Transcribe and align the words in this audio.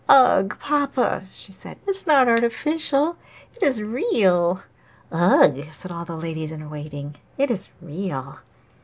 'Ugh! 0.09 0.57
Papa,' 0.59 1.25
she 1.31 1.51
said, 1.51 1.77
'it 1.83 1.89
is 1.91 2.07
not 2.07 2.27
artificial, 2.27 3.17
it 3.55 3.61
is 3.61 3.83
REAL!' 3.83 4.63
'Ugh!' 5.11 5.65
said 5.71 5.91
all 5.91 6.05
the 6.05 6.15
ladies 6.15 6.51
in 6.51 6.71
waiting, 6.71 7.17
'it 7.37 7.51
is 7.51 7.67
real! 7.83 8.39